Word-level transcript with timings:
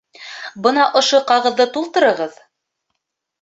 Бына 0.67 0.85
ошо 1.01 1.19
ҡағыҙҙы 1.33 1.67
тултырығыҙ. 1.77 2.41